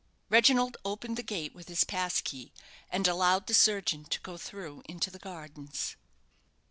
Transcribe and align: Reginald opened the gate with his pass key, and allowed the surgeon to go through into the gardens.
Reginald 0.29 0.77
opened 0.83 1.15
the 1.15 1.21
gate 1.21 1.53
with 1.53 1.67
his 1.67 1.83
pass 1.83 2.21
key, 2.21 2.53
and 2.89 3.07
allowed 3.07 3.45
the 3.45 3.53
surgeon 3.53 4.03
to 4.05 4.19
go 4.21 4.35
through 4.35 4.81
into 4.85 5.11
the 5.11 5.19
gardens. 5.19 5.95